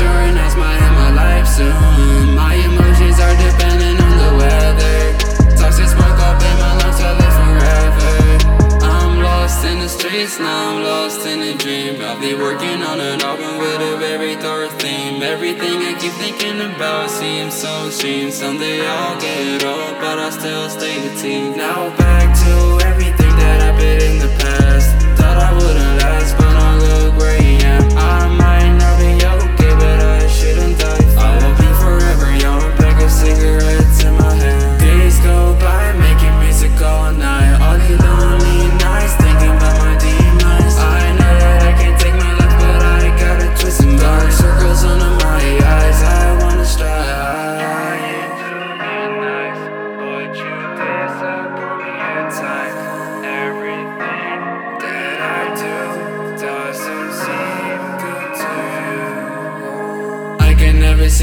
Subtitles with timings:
[0.00, 2.34] Insurance might end my life soon.
[2.34, 4.98] My emotions are dependent on the weather.
[5.60, 8.12] Toxic spark up in my lungs, I live forever.
[8.80, 12.00] I'm lost in the streets, now I'm lost in a dream.
[12.00, 15.22] I'll be working on an album with a very dark theme.
[15.22, 18.30] Everything I keep thinking about seems so extreme.
[18.30, 21.58] Someday I'll get old, but I'll still stay the teen.
[21.58, 22.99] Now back to everything.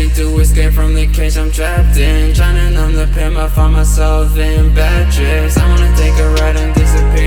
[0.05, 2.31] to escape from the cage I'm trapped in.
[2.35, 5.57] Trying to numb the pain, but find myself in bad trips.
[5.57, 7.26] I wanna take a ride and disappear.